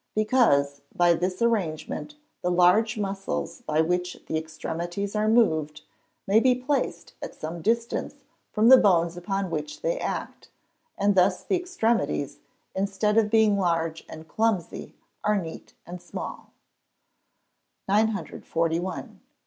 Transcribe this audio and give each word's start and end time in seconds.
_Because, 0.15 0.81
by 0.95 1.13
this 1.13 1.43
arrangement, 1.43 2.15
the 2.41 2.49
large 2.49 2.97
muscles 2.97 3.61
by 3.67 3.81
which 3.81 4.17
the 4.25 4.35
extremities 4.35 5.15
are 5.15 5.27
moved, 5.27 5.83
may 6.25 6.39
be 6.39 6.55
placed 6.55 7.13
at 7.21 7.35
some 7.35 7.61
distance 7.61 8.15
from 8.51 8.69
the 8.69 8.79
bones 8.79 9.15
upon 9.15 9.51
which 9.51 9.81
they 9.83 9.99
act, 9.99 10.49
and 10.97 11.13
thus 11.13 11.43
the 11.43 11.55
extremities, 11.55 12.39
instead 12.73 13.15
of 13.15 13.29
being 13.29 13.59
large 13.59 14.03
and 14.09 14.27
clumsy, 14.27 14.95
are 15.23 15.35
small 15.39 15.69
and 15.85 15.99
neat. 16.01 16.51
941. 17.87 19.19